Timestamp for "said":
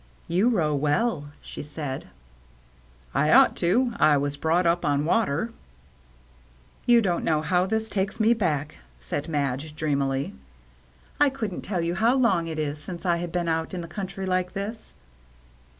1.61-2.07, 8.99-9.27